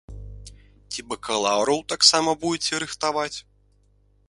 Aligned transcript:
Ці 0.93 1.03
бакалаўраў 1.09 1.83
таксама 1.95 2.35
будзеце 2.47 2.83
рыхтаваць? 2.87 3.33